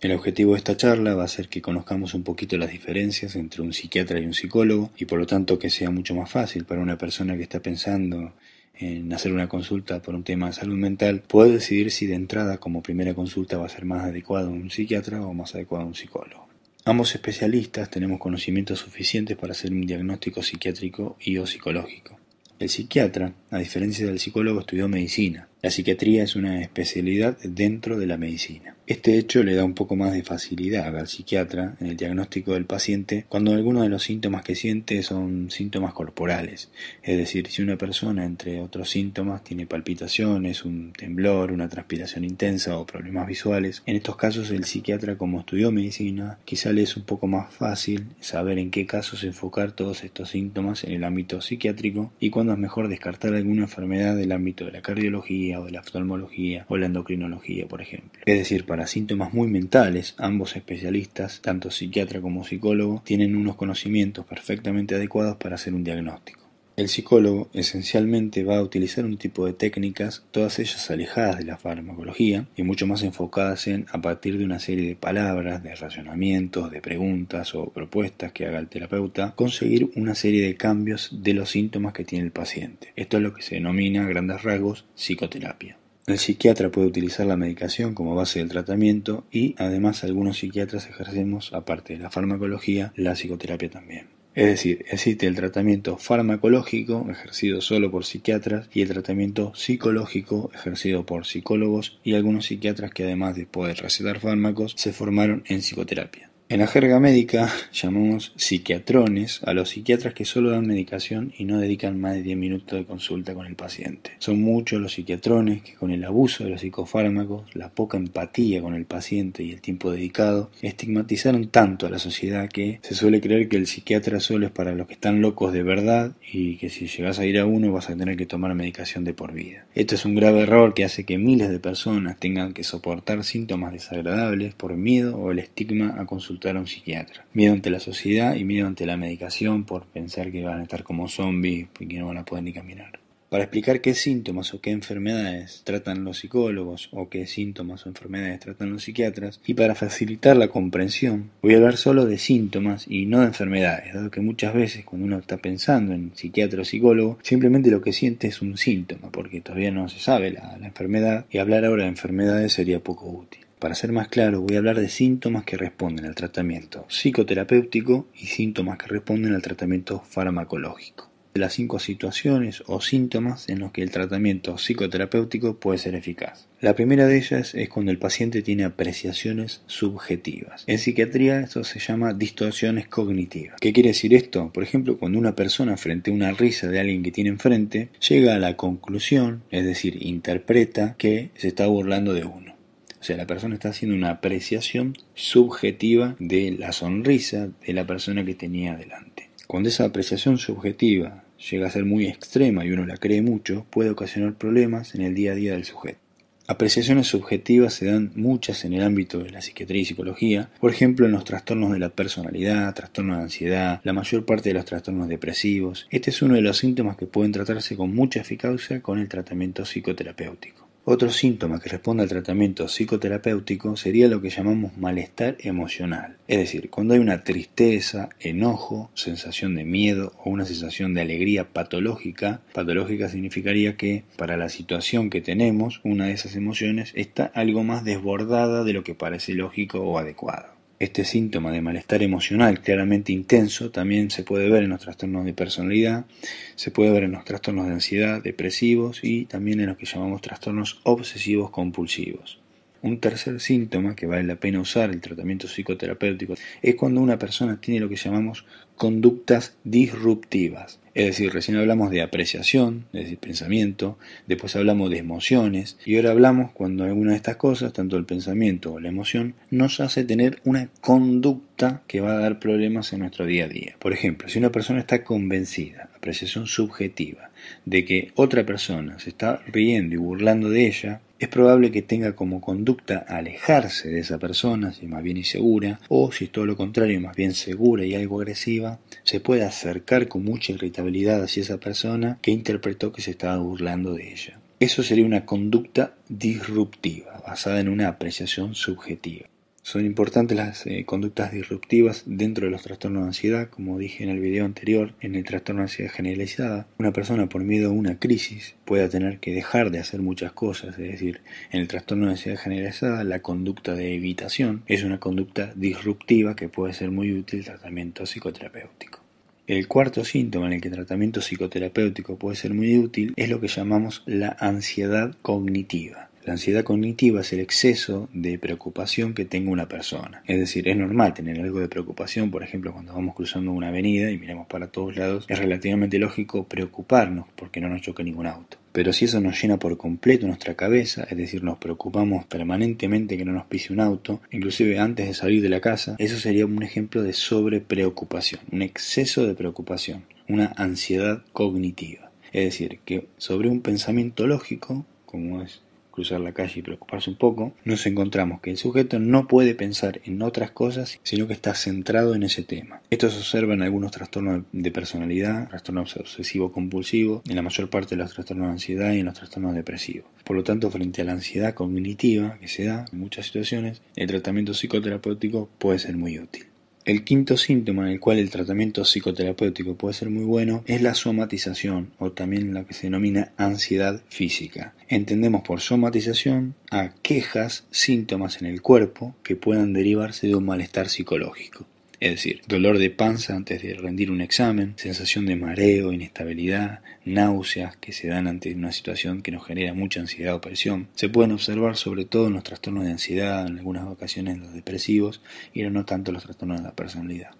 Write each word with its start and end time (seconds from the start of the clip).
El 0.00 0.12
objetivo 0.12 0.52
de 0.52 0.58
esta 0.58 0.78
charla 0.78 1.14
va 1.14 1.24
a 1.24 1.28
ser 1.28 1.48
que 1.50 1.60
conozcamos 1.60 2.14
un 2.14 2.22
poquito 2.22 2.56
las 2.56 2.70
diferencias 2.70 3.36
entre 3.36 3.60
un 3.60 3.74
psiquiatra 3.74 4.18
y 4.18 4.24
un 4.24 4.32
psicólogo 4.32 4.90
y 4.96 5.04
por 5.04 5.18
lo 5.18 5.26
tanto 5.26 5.58
que 5.58 5.68
sea 5.68 5.90
mucho 5.90 6.14
más 6.14 6.30
fácil 6.30 6.64
para 6.64 6.80
una 6.80 6.96
persona 6.96 7.36
que 7.36 7.42
está 7.42 7.60
pensando 7.60 8.32
en 8.78 9.12
hacer 9.12 9.30
una 9.30 9.46
consulta 9.46 10.00
por 10.00 10.14
un 10.14 10.24
tema 10.24 10.46
de 10.46 10.54
salud 10.54 10.78
mental, 10.78 11.20
puede 11.20 11.52
decidir 11.52 11.90
si 11.90 12.06
de 12.06 12.14
entrada 12.14 12.56
como 12.56 12.82
primera 12.82 13.12
consulta 13.12 13.58
va 13.58 13.66
a 13.66 13.68
ser 13.68 13.84
más 13.84 14.04
adecuado 14.04 14.48
un 14.48 14.70
psiquiatra 14.70 15.20
o 15.20 15.34
más 15.34 15.54
adecuado 15.54 15.84
un 15.84 15.94
psicólogo. 15.94 16.48
Ambos 16.86 17.14
especialistas 17.14 17.90
tenemos 17.90 18.18
conocimientos 18.18 18.78
suficientes 18.78 19.36
para 19.36 19.52
hacer 19.52 19.70
un 19.70 19.84
diagnóstico 19.84 20.42
psiquiátrico 20.42 21.18
y 21.20 21.36
o 21.36 21.46
psicológico. 21.46 22.18
El 22.58 22.70
psiquiatra, 22.70 23.34
a 23.50 23.58
diferencia 23.58 24.06
del 24.06 24.18
psicólogo, 24.18 24.60
estudió 24.60 24.88
medicina. 24.88 25.48
La 25.60 25.70
psiquiatría 25.70 26.22
es 26.22 26.36
una 26.36 26.62
especialidad 26.62 27.36
dentro 27.42 27.98
de 27.98 28.06
la 28.06 28.16
medicina. 28.16 28.76
Este 28.90 29.16
hecho 29.18 29.44
le 29.44 29.54
da 29.54 29.64
un 29.64 29.74
poco 29.74 29.94
más 29.94 30.12
de 30.12 30.24
facilidad 30.24 30.98
al 30.98 31.06
psiquiatra 31.06 31.76
en 31.80 31.86
el 31.86 31.96
diagnóstico 31.96 32.54
del 32.54 32.64
paciente 32.64 33.24
cuando 33.28 33.52
algunos 33.52 33.84
de 33.84 33.88
los 33.88 34.02
síntomas 34.02 34.42
que 34.42 34.56
siente 34.56 35.04
son 35.04 35.48
síntomas 35.48 35.94
corporales, 35.94 36.72
es 37.04 37.16
decir, 37.16 37.46
si 37.46 37.62
una 37.62 37.76
persona 37.76 38.24
entre 38.24 38.60
otros 38.60 38.90
síntomas 38.90 39.44
tiene 39.44 39.64
palpitaciones, 39.64 40.64
un 40.64 40.92
temblor, 40.92 41.52
una 41.52 41.68
transpiración 41.68 42.24
intensa 42.24 42.78
o 42.78 42.84
problemas 42.84 43.28
visuales, 43.28 43.84
en 43.86 43.94
estos 43.94 44.16
casos 44.16 44.50
el 44.50 44.64
psiquiatra 44.64 45.16
como 45.16 45.38
estudió 45.38 45.70
medicina 45.70 46.40
quizá 46.44 46.72
le 46.72 46.82
es 46.82 46.96
un 46.96 47.04
poco 47.04 47.28
más 47.28 47.54
fácil 47.54 48.06
saber 48.18 48.58
en 48.58 48.72
qué 48.72 48.86
casos 48.86 49.22
enfocar 49.22 49.70
todos 49.70 50.02
estos 50.02 50.30
síntomas 50.30 50.82
en 50.82 50.90
el 50.90 51.04
ámbito 51.04 51.40
psiquiátrico 51.40 52.12
y 52.18 52.30
cuándo 52.30 52.54
es 52.54 52.58
mejor 52.58 52.88
descartar 52.88 53.34
alguna 53.34 53.62
enfermedad 53.62 54.16
del 54.16 54.32
ámbito 54.32 54.64
de 54.64 54.72
la 54.72 54.82
cardiología 54.82 55.60
o 55.60 55.66
de 55.66 55.70
la 55.70 55.78
oftalmología 55.78 56.66
o 56.66 56.76
la 56.76 56.86
endocrinología, 56.86 57.68
por 57.68 57.82
ejemplo. 57.82 58.20
Es 58.26 58.36
decir, 58.36 58.66
para 58.66 58.79
síntomas 58.86 59.34
muy 59.34 59.48
mentales, 59.48 60.14
ambos 60.16 60.56
especialistas, 60.56 61.40
tanto 61.42 61.70
psiquiatra 61.70 62.20
como 62.20 62.44
psicólogo, 62.44 63.02
tienen 63.04 63.36
unos 63.36 63.56
conocimientos 63.56 64.24
perfectamente 64.24 64.94
adecuados 64.94 65.36
para 65.36 65.56
hacer 65.56 65.74
un 65.74 65.84
diagnóstico. 65.84 66.40
El 66.80 66.88
psicólogo 66.88 67.50
esencialmente 67.52 68.42
va 68.42 68.56
a 68.56 68.62
utilizar 68.62 69.04
un 69.04 69.18
tipo 69.18 69.44
de 69.44 69.52
técnicas, 69.52 70.24
todas 70.30 70.58
ellas 70.60 70.90
alejadas 70.90 71.36
de 71.36 71.44
la 71.44 71.58
farmacología 71.58 72.46
y 72.56 72.62
mucho 72.62 72.86
más 72.86 73.02
enfocadas 73.02 73.66
en, 73.66 73.84
a 73.92 74.00
partir 74.00 74.38
de 74.38 74.46
una 74.46 74.60
serie 74.60 74.88
de 74.88 74.96
palabras, 74.96 75.62
de 75.62 75.74
razonamientos, 75.74 76.70
de 76.70 76.80
preguntas 76.80 77.54
o 77.54 77.66
propuestas 77.70 78.32
que 78.32 78.46
haga 78.46 78.60
el 78.60 78.68
terapeuta, 78.68 79.34
conseguir 79.36 79.90
una 79.94 80.14
serie 80.14 80.46
de 80.46 80.56
cambios 80.56 81.10
de 81.22 81.34
los 81.34 81.50
síntomas 81.50 81.92
que 81.92 82.04
tiene 82.04 82.24
el 82.24 82.32
paciente. 82.32 82.94
Esto 82.96 83.18
es 83.18 83.24
lo 83.24 83.34
que 83.34 83.42
se 83.42 83.56
denomina 83.56 84.06
a 84.06 84.08
grandes 84.08 84.42
rasgos 84.42 84.86
psicoterapia. 84.96 85.79
El 86.10 86.18
psiquiatra 86.18 86.72
puede 86.72 86.88
utilizar 86.88 87.24
la 87.24 87.36
medicación 87.36 87.94
como 87.94 88.16
base 88.16 88.40
del 88.40 88.48
tratamiento 88.48 89.24
y 89.30 89.54
además 89.58 90.02
algunos 90.02 90.38
psiquiatras 90.38 90.88
ejercemos, 90.88 91.52
aparte 91.52 91.92
de 91.92 92.00
la 92.00 92.10
farmacología, 92.10 92.92
la 92.96 93.14
psicoterapia 93.14 93.70
también. 93.70 94.08
Es 94.34 94.46
decir, 94.46 94.84
existe 94.90 95.28
el 95.28 95.36
tratamiento 95.36 95.98
farmacológico 95.98 97.06
ejercido 97.08 97.60
solo 97.60 97.92
por 97.92 98.04
psiquiatras 98.04 98.68
y 98.74 98.82
el 98.82 98.88
tratamiento 98.88 99.52
psicológico 99.54 100.50
ejercido 100.52 101.06
por 101.06 101.26
psicólogos 101.26 102.00
y 102.02 102.14
algunos 102.14 102.46
psiquiatras 102.46 102.90
que 102.90 103.04
además 103.04 103.36
de 103.36 103.46
poder 103.46 103.76
recetar 103.76 104.18
fármacos 104.18 104.74
se 104.76 104.92
formaron 104.92 105.44
en 105.46 105.60
psicoterapia. 105.60 106.29
En 106.50 106.58
la 106.58 106.66
jerga 106.66 106.98
médica 106.98 107.48
llamamos 107.72 108.32
psiquiatrones 108.34 109.40
a 109.44 109.54
los 109.54 109.68
psiquiatras 109.68 110.14
que 110.14 110.24
solo 110.24 110.50
dan 110.50 110.66
medicación 110.66 111.32
y 111.38 111.44
no 111.44 111.60
dedican 111.60 112.00
más 112.00 112.14
de 112.14 112.24
10 112.24 112.36
minutos 112.36 112.76
de 112.76 112.84
consulta 112.84 113.34
con 113.34 113.46
el 113.46 113.54
paciente. 113.54 114.10
Son 114.18 114.42
muchos 114.42 114.80
los 114.80 114.94
psiquiatrones 114.94 115.62
que 115.62 115.74
con 115.74 115.92
el 115.92 116.02
abuso 116.02 116.42
de 116.42 116.50
los 116.50 116.62
psicofármacos, 116.62 117.44
la 117.54 117.68
poca 117.68 117.98
empatía 117.98 118.60
con 118.62 118.74
el 118.74 118.84
paciente 118.84 119.44
y 119.44 119.52
el 119.52 119.60
tiempo 119.60 119.92
dedicado, 119.92 120.50
estigmatizaron 120.60 121.50
tanto 121.50 121.86
a 121.86 121.90
la 121.90 122.00
sociedad 122.00 122.48
que 122.48 122.80
se 122.82 122.96
suele 122.96 123.20
creer 123.20 123.48
que 123.48 123.56
el 123.56 123.68
psiquiatra 123.68 124.18
solo 124.18 124.46
es 124.46 124.52
para 124.52 124.74
los 124.74 124.88
que 124.88 124.94
están 124.94 125.20
locos 125.20 125.52
de 125.52 125.62
verdad 125.62 126.16
y 126.32 126.56
que 126.56 126.68
si 126.68 126.88
llegas 126.88 127.20
a 127.20 127.26
ir 127.26 127.38
a 127.38 127.46
uno 127.46 127.70
vas 127.70 127.90
a 127.90 127.96
tener 127.96 128.16
que 128.16 128.26
tomar 128.26 128.56
medicación 128.56 129.04
de 129.04 129.14
por 129.14 129.32
vida. 129.32 129.66
Esto 129.76 129.94
es 129.94 130.04
un 130.04 130.16
grave 130.16 130.40
error 130.40 130.74
que 130.74 130.84
hace 130.84 131.04
que 131.04 131.16
miles 131.16 131.48
de 131.48 131.60
personas 131.60 132.18
tengan 132.18 132.54
que 132.54 132.64
soportar 132.64 133.22
síntomas 133.22 133.72
desagradables 133.72 134.54
por 134.54 134.74
miedo 134.74 135.16
o 135.16 135.30
el 135.30 135.38
estigma 135.38 135.94
a 135.96 136.06
consultar 136.06 136.39
a 136.48 136.52
un 136.52 136.66
psiquiatra. 136.66 137.24
Miedo 137.34 137.52
ante 137.52 137.70
la 137.70 137.80
sociedad 137.80 138.34
y 138.34 138.44
miedo 138.44 138.66
ante 138.66 138.86
la 138.86 138.96
medicación 138.96 139.64
por 139.64 139.84
pensar 139.86 140.32
que 140.32 140.42
van 140.42 140.60
a 140.60 140.62
estar 140.62 140.82
como 140.82 141.08
zombies 141.08 141.68
y 141.78 141.86
que 141.86 141.98
no 141.98 142.06
van 142.06 142.18
a 142.18 142.24
poder 142.24 142.44
ni 142.44 142.52
caminar. 142.52 142.98
Para 143.30 143.44
explicar 143.44 143.80
qué 143.80 143.94
síntomas 143.94 144.52
o 144.54 144.60
qué 144.60 144.72
enfermedades 144.72 145.62
tratan 145.62 146.02
los 146.02 146.18
psicólogos 146.18 146.88
o 146.90 147.08
qué 147.08 147.28
síntomas 147.28 147.86
o 147.86 147.88
enfermedades 147.88 148.40
tratan 148.40 148.72
los 148.72 148.82
psiquiatras 148.82 149.40
y 149.46 149.54
para 149.54 149.76
facilitar 149.76 150.36
la 150.36 150.48
comprensión 150.48 151.30
voy 151.40 151.54
a 151.54 151.58
hablar 151.58 151.76
solo 151.76 152.06
de 152.06 152.18
síntomas 152.18 152.86
y 152.88 153.06
no 153.06 153.20
de 153.20 153.26
enfermedades, 153.26 153.94
dado 153.94 154.10
que 154.10 154.20
muchas 154.20 154.52
veces 154.52 154.84
cuando 154.84 155.06
uno 155.06 155.18
está 155.20 155.36
pensando 155.36 155.94
en 155.94 156.10
psiquiatra 156.16 156.62
o 156.62 156.64
psicólogo 156.64 157.18
simplemente 157.22 157.70
lo 157.70 157.80
que 157.80 157.92
siente 157.92 158.26
es 158.26 158.42
un 158.42 158.56
síntoma 158.56 159.12
porque 159.12 159.40
todavía 159.40 159.70
no 159.70 159.88
se 159.88 160.00
sabe 160.00 160.32
la, 160.32 160.58
la 160.58 160.66
enfermedad 160.66 161.26
y 161.30 161.38
hablar 161.38 161.64
ahora 161.64 161.84
de 161.84 161.90
enfermedades 161.90 162.54
sería 162.54 162.80
poco 162.80 163.08
útil. 163.08 163.46
Para 163.60 163.74
ser 163.74 163.92
más 163.92 164.08
claro, 164.08 164.40
voy 164.40 164.56
a 164.56 164.58
hablar 164.60 164.80
de 164.80 164.88
síntomas 164.88 165.44
que 165.44 165.58
responden 165.58 166.06
al 166.06 166.14
tratamiento 166.14 166.86
psicoterapéutico 166.88 168.08
y 168.14 168.24
síntomas 168.24 168.78
que 168.78 168.86
responden 168.86 169.34
al 169.34 169.42
tratamiento 169.42 170.00
farmacológico. 170.00 171.10
De 171.34 171.40
las 171.40 171.52
cinco 171.52 171.78
situaciones 171.78 172.62
o 172.66 172.80
síntomas 172.80 173.50
en 173.50 173.58
los 173.58 173.70
que 173.70 173.82
el 173.82 173.90
tratamiento 173.90 174.56
psicoterapéutico 174.56 175.60
puede 175.60 175.78
ser 175.78 175.94
eficaz. 175.94 176.48
La 176.62 176.74
primera 176.74 177.06
de 177.06 177.18
ellas 177.18 177.54
es 177.54 177.68
cuando 177.68 177.92
el 177.92 177.98
paciente 177.98 178.40
tiene 178.40 178.64
apreciaciones 178.64 179.60
subjetivas. 179.66 180.64
En 180.66 180.78
psiquiatría 180.78 181.40
esto 181.40 181.62
se 181.62 181.80
llama 181.80 182.14
distorsiones 182.14 182.88
cognitivas. 182.88 183.60
¿Qué 183.60 183.74
quiere 183.74 183.90
decir 183.90 184.14
esto? 184.14 184.50
Por 184.54 184.62
ejemplo, 184.62 184.96
cuando 184.96 185.18
una 185.18 185.36
persona 185.36 185.76
frente 185.76 186.10
a 186.10 186.14
una 186.14 186.32
risa 186.32 186.68
de 186.68 186.80
alguien 186.80 187.02
que 187.02 187.12
tiene 187.12 187.28
enfrente 187.28 187.90
llega 188.08 188.34
a 188.34 188.38
la 188.38 188.56
conclusión, 188.56 189.42
es 189.50 189.66
decir, 189.66 189.98
interpreta 190.00 190.94
que 190.96 191.28
se 191.36 191.48
está 191.48 191.66
burlando 191.66 192.14
de 192.14 192.24
uno. 192.24 192.59
O 193.00 193.04
sea, 193.04 193.16
la 193.16 193.26
persona 193.26 193.54
está 193.54 193.70
haciendo 193.70 193.96
una 193.96 194.10
apreciación 194.10 194.96
subjetiva 195.14 196.16
de 196.18 196.52
la 196.52 196.72
sonrisa 196.72 197.48
de 197.66 197.72
la 197.72 197.86
persona 197.86 198.24
que 198.24 198.34
tenía 198.34 198.76
delante. 198.76 199.30
Cuando 199.46 199.68
esa 199.70 199.86
apreciación 199.86 200.38
subjetiva 200.38 201.24
llega 201.50 201.66
a 201.66 201.70
ser 201.70 201.84
muy 201.84 202.06
extrema 202.06 202.64
y 202.64 202.72
uno 202.72 202.86
la 202.86 202.98
cree 202.98 203.22
mucho, 203.22 203.66
puede 203.70 203.90
ocasionar 203.90 204.34
problemas 204.34 204.94
en 204.94 205.00
el 205.02 205.14
día 205.14 205.32
a 205.32 205.34
día 205.34 205.52
del 205.52 205.64
sujeto. 205.64 205.98
Apreciaciones 206.46 207.06
subjetivas 207.06 207.74
se 207.74 207.86
dan 207.86 208.10
muchas 208.16 208.64
en 208.64 208.74
el 208.74 208.82
ámbito 208.82 209.20
de 209.20 209.30
la 209.30 209.40
psiquiatría 209.40 209.82
y 209.82 209.84
psicología, 209.84 210.50
por 210.58 210.72
ejemplo 210.72 211.06
en 211.06 211.12
los 211.12 211.24
trastornos 211.24 211.72
de 211.72 211.78
la 211.78 211.90
personalidad, 211.90 212.74
trastornos 212.74 213.18
de 213.18 213.22
ansiedad, 213.22 213.80
la 213.84 213.92
mayor 213.92 214.24
parte 214.26 214.50
de 214.50 214.54
los 214.54 214.64
trastornos 214.64 215.08
depresivos. 215.08 215.86
Este 215.90 216.10
es 216.10 216.20
uno 216.22 216.34
de 216.34 216.42
los 216.42 216.58
síntomas 216.58 216.96
que 216.96 217.06
pueden 217.06 217.32
tratarse 217.32 217.76
con 217.76 217.94
mucha 217.94 218.20
eficacia 218.20 218.82
con 218.82 218.98
el 218.98 219.08
tratamiento 219.08 219.64
psicoterapéutico. 219.64 220.59
Otro 220.84 221.10
síntoma 221.10 221.60
que 221.60 221.68
responde 221.68 222.02
al 222.02 222.08
tratamiento 222.08 222.66
psicoterapéutico 222.66 223.76
sería 223.76 224.08
lo 224.08 224.22
que 224.22 224.30
llamamos 224.30 224.78
malestar 224.78 225.36
emocional, 225.40 226.16
es 226.26 226.38
decir, 226.38 226.70
cuando 226.70 226.94
hay 226.94 227.00
una 227.00 227.22
tristeza, 227.22 228.08
enojo, 228.18 228.90
sensación 228.94 229.54
de 229.54 229.64
miedo 229.64 230.14
o 230.24 230.30
una 230.30 230.46
sensación 230.46 230.94
de 230.94 231.02
alegría 231.02 231.52
patológica, 231.52 232.40
patológica 232.54 233.10
significaría 233.10 233.76
que 233.76 234.04
para 234.16 234.38
la 234.38 234.48
situación 234.48 235.10
que 235.10 235.20
tenemos, 235.20 235.80
una 235.84 236.06
de 236.06 236.12
esas 236.12 236.34
emociones 236.34 236.92
está 236.96 237.26
algo 237.26 237.62
más 237.62 237.84
desbordada 237.84 238.64
de 238.64 238.72
lo 238.72 238.82
que 238.82 238.94
parece 238.94 239.34
lógico 239.34 239.80
o 239.80 239.98
adecuado. 239.98 240.59
Este 240.80 241.04
síntoma 241.04 241.52
de 241.52 241.60
malestar 241.60 242.02
emocional 242.02 242.62
claramente 242.62 243.12
intenso 243.12 243.70
también 243.70 244.10
se 244.10 244.22
puede 244.22 244.48
ver 244.48 244.62
en 244.62 244.70
los 244.70 244.80
trastornos 244.80 245.26
de 245.26 245.34
personalidad, 245.34 246.06
se 246.54 246.70
puede 246.70 246.90
ver 246.90 247.02
en 247.02 247.12
los 247.12 247.26
trastornos 247.26 247.66
de 247.66 247.74
ansiedad, 247.74 248.22
depresivos 248.22 249.00
y 249.04 249.26
también 249.26 249.60
en 249.60 249.66
los 249.66 249.76
que 249.76 249.84
llamamos 249.84 250.22
trastornos 250.22 250.80
obsesivos 250.84 251.50
compulsivos. 251.50 252.40
Un 252.82 252.98
tercer 252.98 253.40
síntoma 253.40 253.94
que 253.94 254.06
vale 254.06 254.22
la 254.24 254.36
pena 254.36 254.60
usar 254.60 254.90
el 254.90 255.00
tratamiento 255.00 255.46
psicoterapéutico 255.48 256.34
es 256.62 256.74
cuando 256.76 257.00
una 257.00 257.18
persona 257.18 257.60
tiene 257.60 257.80
lo 257.80 257.88
que 257.88 257.96
llamamos 257.96 258.46
conductas 258.76 259.56
disruptivas. 259.64 260.80
Es 260.94 261.04
decir, 261.06 261.32
recién 261.32 261.58
hablamos 261.58 261.90
de 261.90 262.00
apreciación, 262.02 262.86
es 262.92 263.04
decir, 263.04 263.18
pensamiento, 263.18 263.98
después 264.26 264.56
hablamos 264.56 264.90
de 264.90 264.98
emociones 264.98 265.78
y 265.84 265.96
ahora 265.96 266.12
hablamos 266.12 266.50
cuando 266.52 266.84
alguna 266.84 267.10
de 267.10 267.16
estas 267.16 267.36
cosas, 267.36 267.72
tanto 267.74 267.96
el 267.96 268.06
pensamiento 268.06 268.72
o 268.72 268.80
la 268.80 268.88
emoción, 268.88 269.34
nos 269.50 269.80
hace 269.80 270.02
tener 270.02 270.40
una 270.44 270.70
conducta 270.80 271.82
que 271.86 272.00
va 272.00 272.12
a 272.12 272.18
dar 272.18 272.40
problemas 272.40 272.92
en 272.92 273.00
nuestro 273.00 273.26
día 273.26 273.44
a 273.44 273.48
día. 273.48 273.76
Por 273.78 273.92
ejemplo, 273.92 274.28
si 274.28 274.38
una 274.38 274.50
persona 274.50 274.80
está 274.80 275.04
convencida, 275.04 275.90
apreciación 275.94 276.46
subjetiva, 276.46 277.30
de 277.66 277.84
que 277.84 278.12
otra 278.14 278.44
persona 278.44 278.98
se 278.98 279.10
está 279.10 279.42
riendo 279.46 279.94
y 279.94 279.98
burlando 279.98 280.48
de 280.48 280.66
ella, 280.66 281.00
es 281.20 281.28
probable 281.28 281.70
que 281.70 281.82
tenga 281.82 282.16
como 282.16 282.40
conducta 282.40 283.04
alejarse 283.06 283.90
de 283.90 284.00
esa 284.00 284.18
persona, 284.18 284.72
si 284.72 284.86
más 284.86 285.02
bien 285.02 285.18
insegura, 285.18 285.78
o 285.88 286.10
si 286.10 286.24
es 286.24 286.32
todo 286.32 286.46
lo 286.46 286.56
contrario, 286.56 286.98
más 286.98 287.14
bien 287.14 287.34
segura 287.34 287.84
y 287.84 287.94
algo 287.94 288.20
agresiva, 288.20 288.80
se 289.04 289.20
puede 289.20 289.44
acercar 289.44 290.08
con 290.08 290.24
mucha 290.24 290.52
irritabilidad 290.52 291.22
hacia 291.22 291.42
esa 291.42 291.60
persona 291.60 292.18
que 292.22 292.30
interpretó 292.30 292.90
que 292.90 293.02
se 293.02 293.10
estaba 293.10 293.36
burlando 293.36 293.92
de 293.92 294.10
ella. 294.12 294.40
Eso 294.60 294.82
sería 294.82 295.04
una 295.04 295.26
conducta 295.26 295.94
disruptiva, 296.08 297.22
basada 297.26 297.60
en 297.60 297.68
una 297.68 297.88
apreciación 297.88 298.54
subjetiva. 298.54 299.26
Son 299.70 299.86
importantes 299.86 300.36
las 300.36 300.66
eh, 300.66 300.84
conductas 300.84 301.30
disruptivas 301.30 302.02
dentro 302.04 302.46
de 302.46 302.50
los 302.50 302.62
trastornos 302.62 303.02
de 303.02 303.06
ansiedad, 303.06 303.50
como 303.50 303.78
dije 303.78 304.02
en 304.02 304.10
el 304.10 304.18
video 304.18 304.44
anterior, 304.44 304.94
en 305.00 305.14
el 305.14 305.22
trastorno 305.22 305.60
de 305.60 305.66
ansiedad 305.66 305.92
generalizada. 305.92 306.66
Una 306.80 306.92
persona 306.92 307.28
por 307.28 307.44
miedo 307.44 307.70
a 307.70 307.72
una 307.72 307.96
crisis 308.00 308.56
pueda 308.64 308.88
tener 308.88 309.20
que 309.20 309.32
dejar 309.32 309.70
de 309.70 309.78
hacer 309.78 310.02
muchas 310.02 310.32
cosas, 310.32 310.76
es 310.76 310.90
decir, 310.90 311.20
en 311.52 311.60
el 311.60 311.68
trastorno 311.68 312.06
de 312.06 312.10
ansiedad 312.10 312.40
generalizada 312.40 313.04
la 313.04 313.20
conducta 313.20 313.74
de 313.74 313.94
evitación 313.94 314.64
es 314.66 314.82
una 314.82 314.98
conducta 314.98 315.52
disruptiva 315.54 316.34
que 316.34 316.48
puede 316.48 316.74
ser 316.74 316.90
muy 316.90 317.12
útil 317.12 317.38
el 317.38 317.44
tratamiento 317.44 318.06
psicoterapéutico. 318.06 318.98
El 319.46 319.68
cuarto 319.68 320.04
síntoma 320.04 320.48
en 320.48 320.54
el 320.54 320.60
que 320.60 320.66
el 320.66 320.74
tratamiento 320.74 321.20
psicoterapéutico 321.20 322.18
puede 322.18 322.34
ser 322.34 322.54
muy 322.54 322.76
útil 322.76 323.12
es 323.14 323.30
lo 323.30 323.40
que 323.40 323.46
llamamos 323.46 324.02
la 324.04 324.36
ansiedad 324.40 325.14
cognitiva. 325.22 326.09
La 326.30 326.34
ansiedad 326.34 326.62
cognitiva 326.62 327.22
es 327.22 327.32
el 327.32 327.40
exceso 327.40 328.08
de 328.12 328.38
preocupación 328.38 329.14
que 329.14 329.24
tenga 329.24 329.50
una 329.50 329.66
persona. 329.66 330.22
Es 330.28 330.38
decir, 330.38 330.68
es 330.68 330.76
normal 330.76 331.12
tener 331.12 331.40
algo 331.40 331.58
de 331.58 331.68
preocupación, 331.68 332.30
por 332.30 332.44
ejemplo, 332.44 332.72
cuando 332.72 332.94
vamos 332.94 333.16
cruzando 333.16 333.50
una 333.50 333.66
avenida 333.66 334.12
y 334.12 334.16
miramos 334.16 334.46
para 334.46 334.68
todos 334.68 334.96
lados, 334.96 335.26
es 335.28 335.40
relativamente 335.40 335.98
lógico 335.98 336.44
preocuparnos 336.44 337.26
porque 337.34 337.60
no 337.60 337.68
nos 337.68 337.82
choque 337.82 338.04
ningún 338.04 338.28
auto. 338.28 338.58
Pero 338.70 338.92
si 338.92 339.06
eso 339.06 339.20
nos 339.20 339.42
llena 339.42 339.58
por 339.58 339.76
completo 339.76 340.28
nuestra 340.28 340.54
cabeza, 340.54 341.02
es 341.10 341.18
decir, 341.18 341.42
nos 341.42 341.58
preocupamos 341.58 342.26
permanentemente 342.26 343.18
que 343.18 343.24
no 343.24 343.32
nos 343.32 343.46
pise 343.46 343.72
un 343.72 343.80
auto, 343.80 344.22
inclusive 344.30 344.78
antes 344.78 345.08
de 345.08 345.14
salir 345.14 345.42
de 345.42 345.48
la 345.48 345.60
casa, 345.60 345.96
eso 345.98 346.16
sería 346.16 346.46
un 346.46 346.62
ejemplo 346.62 347.02
de 347.02 347.12
sobrepreocupación, 347.12 348.42
un 348.52 348.62
exceso 348.62 349.26
de 349.26 349.34
preocupación, 349.34 350.04
una 350.28 350.52
ansiedad 350.56 351.24
cognitiva. 351.32 352.12
Es 352.32 352.44
decir, 352.44 352.78
que 352.84 353.08
sobre 353.16 353.48
un 353.48 353.62
pensamiento 353.62 354.28
lógico, 354.28 354.86
como 355.06 355.42
es 355.42 355.62
cruzar 355.90 356.20
la 356.20 356.32
calle 356.32 356.60
y 356.60 356.62
preocuparse 356.62 357.10
un 357.10 357.16
poco, 357.16 357.52
nos 357.64 357.86
encontramos 357.86 358.40
que 358.40 358.50
el 358.50 358.56
sujeto 358.56 358.98
no 358.98 359.26
puede 359.26 359.54
pensar 359.54 360.00
en 360.04 360.22
otras 360.22 360.50
cosas, 360.50 360.98
sino 361.02 361.26
que 361.26 361.32
está 361.32 361.54
centrado 361.54 362.14
en 362.14 362.22
ese 362.22 362.42
tema. 362.42 362.82
Esto 362.90 363.10
se 363.10 363.18
observa 363.18 363.54
en 363.54 363.62
algunos 363.62 363.90
trastornos 363.90 364.44
de 364.52 364.70
personalidad, 364.70 365.48
trastornos 365.48 365.96
obsesivo 365.96 366.52
compulsivo, 366.52 367.22
en 367.28 367.36
la 367.36 367.42
mayor 367.42 367.70
parte 367.70 367.96
de 367.96 368.02
los 368.02 368.12
trastornos 368.12 368.46
de 368.46 368.52
ansiedad 368.52 368.92
y 368.92 369.00
en 369.00 369.06
los 369.06 369.14
trastornos 369.14 369.54
depresivos. 369.54 370.10
Por 370.24 370.36
lo 370.36 370.44
tanto, 370.44 370.70
frente 370.70 371.02
a 371.02 371.04
la 371.04 371.12
ansiedad 371.12 371.54
cognitiva 371.54 372.38
que 372.40 372.48
se 372.48 372.64
da 372.64 372.84
en 372.92 372.98
muchas 372.98 373.26
situaciones, 373.26 373.82
el 373.96 374.08
tratamiento 374.08 374.54
psicoterapéutico 374.54 375.48
puede 375.58 375.78
ser 375.78 375.96
muy 375.96 376.18
útil. 376.18 376.49
El 376.86 377.04
quinto 377.04 377.36
síntoma 377.36 377.82
en 377.82 377.92
el 377.92 378.00
cual 378.00 378.18
el 378.18 378.30
tratamiento 378.30 378.84
psicoterapéutico 378.84 379.74
puede 379.76 379.94
ser 379.94 380.08
muy 380.08 380.24
bueno 380.24 380.64
es 380.66 380.80
la 380.80 380.94
somatización 380.94 381.90
o 381.98 382.12
también 382.12 382.54
la 382.54 382.64
que 382.64 382.72
se 382.72 382.86
denomina 382.86 383.32
ansiedad 383.36 384.02
física. 384.08 384.74
Entendemos 384.88 385.42
por 385.42 385.60
somatización 385.60 386.54
a 386.70 386.94
quejas, 387.02 387.64
síntomas 387.70 388.40
en 388.40 388.48
el 388.48 388.62
cuerpo 388.62 389.14
que 389.22 389.36
puedan 389.36 389.74
derivarse 389.74 390.26
de 390.26 390.34
un 390.34 390.46
malestar 390.46 390.88
psicológico 390.88 391.66
es 392.00 392.12
decir, 392.12 392.40
dolor 392.48 392.78
de 392.78 392.88
panza 392.88 393.36
antes 393.36 393.62
de 393.62 393.74
rendir 393.74 394.10
un 394.10 394.22
examen, 394.22 394.72
sensación 394.76 395.26
de 395.26 395.36
mareo, 395.36 395.92
inestabilidad, 395.92 396.80
náuseas 397.04 397.76
que 397.76 397.92
se 397.92 398.08
dan 398.08 398.26
ante 398.26 398.54
una 398.54 398.72
situación 398.72 399.20
que 399.20 399.30
nos 399.30 399.46
genera 399.46 399.74
mucha 399.74 400.00
ansiedad 400.00 400.34
o 400.34 400.40
presión. 400.40 400.88
Se 400.94 401.10
pueden 401.10 401.32
observar 401.32 401.76
sobre 401.76 402.06
todo 402.06 402.28
en 402.28 402.32
los 402.32 402.42
trastornos 402.42 402.84
de 402.84 402.92
ansiedad, 402.92 403.46
en 403.46 403.58
algunas 403.58 403.86
ocasiones 403.86 404.38
los 404.38 404.54
depresivos 404.54 405.20
y 405.52 405.62
no 405.62 405.84
tanto 405.84 406.10
los 406.10 406.24
trastornos 406.24 406.58
de 406.58 406.64
la 406.64 406.74
personalidad. 406.74 407.32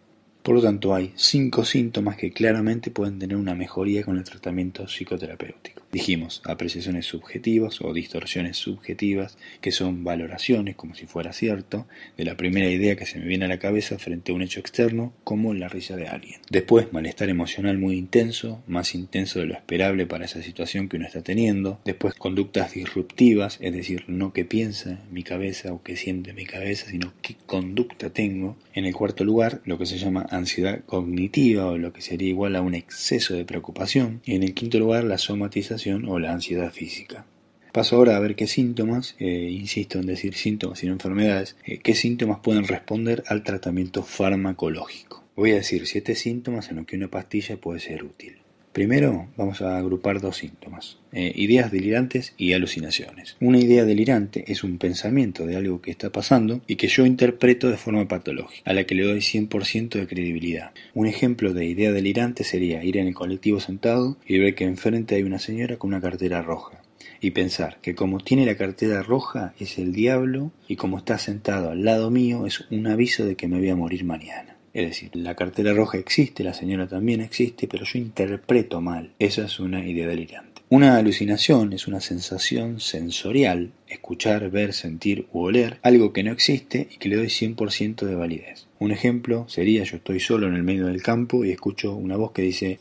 Por 0.42 0.54
lo 0.54 0.62
tanto, 0.62 0.94
hay 0.94 1.12
cinco 1.16 1.64
síntomas 1.64 2.16
que 2.16 2.32
claramente 2.32 2.90
pueden 2.90 3.18
tener 3.18 3.36
una 3.36 3.54
mejoría 3.54 4.04
con 4.04 4.16
el 4.16 4.24
tratamiento 4.24 4.86
psicoterapéutico. 4.88 5.82
Dijimos 5.92 6.40
apreciaciones 6.44 7.06
subjetivas 7.06 7.80
o 7.80 7.92
distorsiones 7.92 8.56
subjetivas, 8.56 9.36
que 9.60 9.72
son 9.72 10.04
valoraciones, 10.04 10.76
como 10.76 10.94
si 10.94 11.06
fuera 11.06 11.32
cierto, 11.32 11.88
de 12.16 12.24
la 12.24 12.36
primera 12.36 12.70
idea 12.70 12.94
que 12.94 13.06
se 13.06 13.18
me 13.18 13.24
viene 13.24 13.46
a 13.46 13.48
la 13.48 13.58
cabeza 13.58 13.98
frente 13.98 14.30
a 14.30 14.36
un 14.36 14.42
hecho 14.42 14.60
externo, 14.60 15.12
como 15.24 15.52
la 15.52 15.68
risa 15.68 15.96
de 15.96 16.06
alguien. 16.06 16.38
Después, 16.48 16.92
malestar 16.92 17.28
emocional 17.28 17.76
muy 17.78 17.96
intenso, 17.96 18.62
más 18.68 18.94
intenso 18.94 19.40
de 19.40 19.46
lo 19.46 19.54
esperable 19.54 20.06
para 20.06 20.26
esa 20.26 20.42
situación 20.42 20.88
que 20.88 20.96
uno 20.96 21.06
está 21.06 21.22
teniendo. 21.22 21.80
Después, 21.84 22.14
conductas 22.14 22.74
disruptivas, 22.74 23.58
es 23.60 23.72
decir, 23.72 24.04
no 24.06 24.32
que 24.32 24.44
piensa 24.44 25.00
mi 25.10 25.24
cabeza 25.24 25.72
o 25.72 25.82
que 25.82 25.96
siente 25.96 26.32
mi 26.34 26.46
cabeza, 26.46 26.86
sino 26.88 27.12
qué 27.20 27.34
conducta 27.46 28.10
tengo. 28.10 28.56
En 28.74 28.84
el 28.84 28.94
cuarto 28.94 29.24
lugar, 29.24 29.60
lo 29.64 29.76
que 29.76 29.86
se 29.86 29.98
llama 29.98 30.24
ansiedad 30.30 30.84
cognitiva 30.84 31.66
o 31.66 31.78
lo 31.78 31.92
que 31.92 32.00
sería 32.00 32.28
igual 32.28 32.54
a 32.54 32.62
un 32.62 32.76
exceso 32.76 33.34
de 33.34 33.44
preocupación. 33.44 34.20
Y 34.24 34.36
en 34.36 34.44
el 34.44 34.54
quinto 34.54 34.78
lugar, 34.78 35.02
la 35.02 35.18
somatización 35.18 35.79
o 35.86 36.18
la 36.18 36.32
ansiedad 36.32 36.72
física. 36.72 37.24
Paso 37.72 37.96
ahora 37.96 38.16
a 38.16 38.20
ver 38.20 38.34
qué 38.34 38.46
síntomas, 38.46 39.14
eh, 39.20 39.48
insisto 39.50 40.00
en 40.00 40.06
decir 40.06 40.34
síntomas 40.34 40.82
y 40.82 40.86
no 40.86 40.92
enfermedades, 40.92 41.56
eh, 41.64 41.78
qué 41.78 41.94
síntomas 41.94 42.40
pueden 42.40 42.66
responder 42.66 43.22
al 43.28 43.44
tratamiento 43.44 44.02
farmacológico. 44.02 45.24
Voy 45.36 45.52
a 45.52 45.56
decir 45.56 45.86
siete 45.86 46.16
síntomas 46.16 46.70
en 46.70 46.76
los 46.76 46.86
que 46.86 46.96
una 46.96 47.08
pastilla 47.08 47.56
puede 47.56 47.78
ser 47.78 48.02
útil. 48.02 48.39
Primero 48.72 49.28
vamos 49.36 49.62
a 49.62 49.78
agrupar 49.78 50.20
dos 50.20 50.36
síntomas, 50.36 50.98
eh, 51.12 51.32
ideas 51.34 51.72
delirantes 51.72 52.34
y 52.36 52.52
alucinaciones. 52.52 53.36
Una 53.40 53.58
idea 53.58 53.84
delirante 53.84 54.44
es 54.46 54.62
un 54.62 54.78
pensamiento 54.78 55.44
de 55.44 55.56
algo 55.56 55.82
que 55.82 55.90
está 55.90 56.10
pasando 56.10 56.60
y 56.68 56.76
que 56.76 56.86
yo 56.86 57.04
interpreto 57.04 57.68
de 57.68 57.76
forma 57.76 58.06
patológica, 58.06 58.70
a 58.70 58.72
la 58.72 58.84
que 58.84 58.94
le 58.94 59.02
doy 59.02 59.22
100% 59.22 59.98
de 59.98 60.06
credibilidad. 60.06 60.70
Un 60.94 61.08
ejemplo 61.08 61.52
de 61.52 61.64
idea 61.64 61.90
delirante 61.90 62.44
sería 62.44 62.84
ir 62.84 62.96
en 62.96 63.08
el 63.08 63.14
colectivo 63.14 63.58
sentado 63.58 64.16
y 64.24 64.38
ver 64.38 64.54
que 64.54 64.64
enfrente 64.64 65.16
hay 65.16 65.24
una 65.24 65.40
señora 65.40 65.76
con 65.76 65.88
una 65.88 66.00
cartera 66.00 66.40
roja 66.40 66.80
y 67.20 67.32
pensar 67.32 67.78
que 67.82 67.96
como 67.96 68.20
tiene 68.20 68.46
la 68.46 68.56
cartera 68.56 69.02
roja 69.02 69.52
es 69.58 69.78
el 69.78 69.92
diablo 69.92 70.52
y 70.68 70.76
como 70.76 70.98
está 70.98 71.18
sentado 71.18 71.70
al 71.70 71.84
lado 71.84 72.10
mío 72.10 72.46
es 72.46 72.60
un 72.70 72.86
aviso 72.86 73.24
de 73.24 73.34
que 73.34 73.48
me 73.48 73.58
voy 73.58 73.68
a 73.68 73.76
morir 73.76 74.04
mañana. 74.04 74.59
Es 74.72 74.86
decir, 74.86 75.10
la 75.14 75.34
cartera 75.34 75.72
roja 75.72 75.98
existe, 75.98 76.44
la 76.44 76.54
señora 76.54 76.86
también 76.86 77.20
existe, 77.20 77.66
pero 77.66 77.84
yo 77.84 77.98
interpreto 77.98 78.80
mal. 78.80 79.12
Esa 79.18 79.44
es 79.44 79.58
una 79.58 79.84
idea 79.84 80.06
delirante. 80.06 80.62
Una 80.68 80.96
alucinación 80.96 81.72
es 81.72 81.88
una 81.88 82.00
sensación 82.00 82.78
sensorial, 82.78 83.72
escuchar, 83.88 84.50
ver, 84.50 84.72
sentir 84.72 85.26
u 85.32 85.40
oler, 85.40 85.80
algo 85.82 86.12
que 86.12 86.22
no 86.22 86.30
existe 86.30 86.86
y 86.92 86.98
que 86.98 87.08
le 87.08 87.16
doy 87.16 87.26
100% 87.26 88.06
de 88.06 88.14
validez. 88.14 88.68
Un 88.78 88.92
ejemplo 88.92 89.46
sería 89.48 89.82
yo 89.82 89.96
estoy 89.96 90.20
solo 90.20 90.46
en 90.46 90.54
el 90.54 90.62
medio 90.62 90.86
del 90.86 91.02
campo 91.02 91.44
y 91.44 91.50
escucho 91.50 91.96
una 91.96 92.16
voz 92.16 92.30
que 92.30 92.42
dice, 92.42 92.78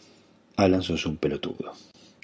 Alan 0.56 0.84
sos 0.84 1.08
un 1.08 1.18
pelotudo. 1.18 1.74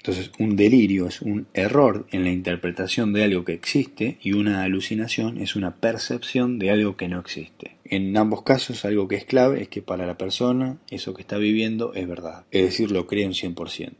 Entonces, 0.06 0.30
un 0.38 0.54
delirio 0.54 1.08
es 1.08 1.20
un 1.20 1.48
error 1.52 2.06
en 2.12 2.22
la 2.22 2.30
interpretación 2.30 3.12
de 3.12 3.24
algo 3.24 3.44
que 3.44 3.54
existe 3.54 4.18
y 4.22 4.34
una 4.34 4.62
alucinación 4.62 5.38
es 5.38 5.56
una 5.56 5.74
percepción 5.74 6.60
de 6.60 6.70
algo 6.70 6.96
que 6.96 7.08
no 7.08 7.18
existe. 7.18 7.74
En 7.84 8.16
ambos 8.16 8.42
casos, 8.42 8.84
algo 8.84 9.08
que 9.08 9.16
es 9.16 9.24
clave 9.24 9.62
es 9.62 9.68
que 9.68 9.82
para 9.82 10.06
la 10.06 10.16
persona 10.16 10.78
eso 10.90 11.12
que 11.12 11.22
está 11.22 11.38
viviendo 11.38 11.92
es 11.92 12.06
verdad, 12.06 12.44
es 12.52 12.62
decir, 12.62 12.92
lo 12.92 13.08
cree 13.08 13.26
un 13.26 13.32
100%. 13.32 13.94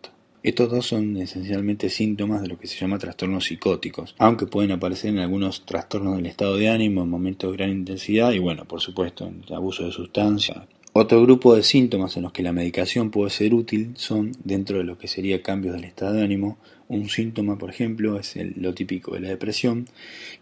Estos 0.45 0.71
dos 0.71 0.87
son 0.87 1.17
esencialmente 1.17 1.91
síntomas 1.91 2.41
de 2.41 2.47
lo 2.47 2.57
que 2.57 2.69
se 2.69 2.79
llama 2.79 3.01
trastornos 3.01 3.47
psicóticos, 3.47 4.15
aunque 4.19 4.47
pueden 4.47 4.71
aparecer 4.71 5.11
en 5.11 5.19
algunos 5.19 5.67
trastornos 5.67 6.15
del 6.15 6.27
estado 6.27 6.57
de 6.57 6.69
ánimo 6.69 7.03
en 7.03 7.11
momentos 7.11 7.51
de 7.51 7.57
gran 7.57 7.71
intensidad 7.71 8.31
y 8.31 8.39
bueno, 8.39 8.65
por 8.65 8.81
supuesto, 8.81 9.27
en 9.27 9.43
abuso 9.53 9.85
de 9.85 9.91
sustancias, 9.91 10.59
otro 10.97 11.23
grupo 11.23 11.55
de 11.55 11.63
síntomas 11.63 12.17
en 12.17 12.23
los 12.23 12.33
que 12.33 12.43
la 12.43 12.53
medicación 12.53 13.11
puede 13.11 13.31
ser 13.31 13.55
útil 13.55 13.93
son, 13.97 14.33
dentro 14.45 14.79
de 14.79 14.85
lo 14.85 14.99
que 14.99 15.09
sería 15.09 15.43
cambios 15.43 15.75
del 15.75 15.85
estado 15.85 16.15
de 16.15 16.25
ánimo, 16.25 16.59
un 16.89 17.09
síntoma, 17.09 17.59
por 17.59 17.71
ejemplo, 17.71 18.19
es 18.19 18.37
lo 18.57 18.73
típico 18.75 19.15
de 19.15 19.21
la 19.21 19.29
depresión, 19.29 19.87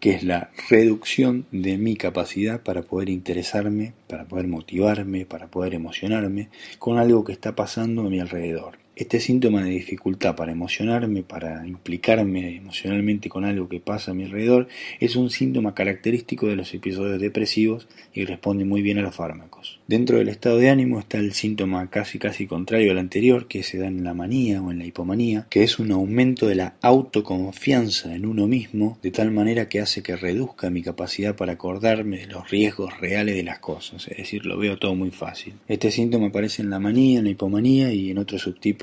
que 0.00 0.11
es 0.11 0.23
la 0.23 0.50
reducción 0.68 1.46
de 1.50 1.78
mi 1.78 1.96
capacidad 1.96 2.62
para 2.62 2.82
poder 2.82 3.08
interesarme, 3.08 3.94
para 4.06 4.26
poder 4.26 4.46
motivarme, 4.46 5.26
para 5.26 5.49
poder 5.49 5.75
emocionarme 5.75 6.50
con 6.78 6.99
algo 6.99 7.25
que 7.25 7.32
está 7.32 7.54
pasando 7.54 8.02
a 8.02 8.11
mi 8.11 8.20
alrededor. 8.20 8.83
Este 8.96 9.18
síntoma 9.18 9.64
de 9.64 9.70
dificultad 9.70 10.36
para 10.36 10.52
emocionarme, 10.52 11.24
para 11.24 11.66
implicarme 11.66 12.54
emocionalmente 12.58 13.28
con 13.28 13.44
algo 13.44 13.68
que 13.68 13.80
pasa 13.80 14.12
a 14.12 14.14
mi 14.14 14.22
alrededor, 14.22 14.68
es 15.00 15.16
un 15.16 15.30
síntoma 15.30 15.74
característico 15.74 16.46
de 16.46 16.54
los 16.54 16.72
episodios 16.74 17.20
depresivos 17.20 17.88
y 18.12 18.24
responde 18.24 18.64
muy 18.64 18.82
bien 18.82 18.98
a 18.98 19.02
los 19.02 19.16
fármacos. 19.16 19.80
Dentro 19.88 20.18
del 20.18 20.28
estado 20.28 20.58
de 20.58 20.70
ánimo 20.70 21.00
está 21.00 21.18
el 21.18 21.32
síntoma 21.32 21.90
casi 21.90 22.20
casi 22.20 22.46
contrario 22.46 22.92
al 22.92 22.98
anterior, 22.98 23.48
que 23.48 23.64
se 23.64 23.78
da 23.78 23.88
en 23.88 24.04
la 24.04 24.14
manía 24.14 24.62
o 24.62 24.70
en 24.70 24.78
la 24.78 24.86
hipomanía, 24.86 25.48
que 25.50 25.64
es 25.64 25.80
un 25.80 25.90
aumento 25.90 26.46
de 26.46 26.54
la 26.54 26.76
autoconfianza 26.80 28.14
en 28.14 28.24
uno 28.24 28.46
mismo, 28.46 28.98
de 29.02 29.10
tal 29.10 29.32
manera 29.32 29.68
que 29.68 29.80
hace 29.80 30.04
que 30.04 30.14
reduzca 30.14 30.70
mi 30.70 30.82
capacidad 30.82 31.34
para 31.34 31.54
acordarme 31.54 32.18
de 32.18 32.26
los 32.28 32.48
riesgos 32.48 33.00
reales 33.00 33.34
de 33.34 33.42
las 33.42 33.58
cosas, 33.58 34.06
es 34.06 34.18
decir, 34.18 34.46
lo 34.46 34.56
veo 34.56 34.78
todo 34.78 34.94
muy 34.94 35.10
fácil. 35.10 35.54
Este 35.66 35.90
síntoma 35.90 36.28
aparece 36.28 36.62
en 36.62 36.70
la 36.70 36.78
manía, 36.78 37.18
en 37.18 37.24
la 37.24 37.30
hipomanía 37.30 37.92
y 37.92 38.12
en 38.12 38.18
otro 38.18 38.38